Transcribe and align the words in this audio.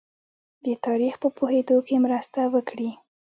د 0.65 0.67
تاریخ 0.85 1.13
په 1.23 1.27
پوهېدو 1.37 1.77
کې 1.87 2.03
مرسته 2.05 2.39
وکړي. 2.53 2.89